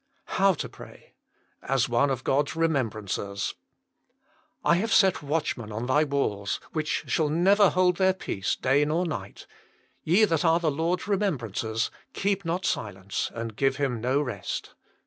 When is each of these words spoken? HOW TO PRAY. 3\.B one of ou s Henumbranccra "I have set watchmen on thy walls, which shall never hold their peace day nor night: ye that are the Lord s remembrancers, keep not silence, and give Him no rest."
HOW 0.41 0.53
TO 0.55 0.67
PRAY. 0.67 1.13
3\.B 1.63 1.91
one 1.91 2.09
of 2.09 2.23
ou 2.27 2.39
s 2.41 2.53
Henumbranccra 2.55 3.53
"I 4.65 4.75
have 4.77 4.91
set 4.91 5.21
watchmen 5.21 5.71
on 5.71 5.85
thy 5.85 6.05
walls, 6.05 6.59
which 6.73 7.03
shall 7.05 7.29
never 7.29 7.69
hold 7.69 7.97
their 7.97 8.15
peace 8.15 8.55
day 8.55 8.83
nor 8.83 9.05
night: 9.05 9.45
ye 10.03 10.25
that 10.25 10.43
are 10.43 10.59
the 10.59 10.71
Lord 10.71 11.01
s 11.01 11.07
remembrancers, 11.07 11.91
keep 12.13 12.43
not 12.43 12.65
silence, 12.65 13.29
and 13.35 13.55
give 13.55 13.75
Him 13.75 14.01
no 14.01 14.19
rest." 14.23 14.73